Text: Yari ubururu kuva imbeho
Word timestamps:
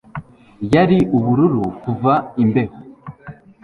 Yari 0.73 0.97
ubururu 1.17 1.63
kuva 1.81 2.13
imbeho 2.43 2.77